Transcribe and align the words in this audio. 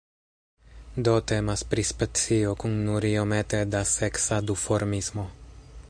Do 1.07 1.11
temas 1.31 1.63
pri 1.73 1.83
specio 1.89 2.55
kun 2.63 2.81
nur 2.87 3.07
iomete 3.11 3.61
da 3.77 3.83
seksa 3.93 4.41
duformismo. 4.51 5.29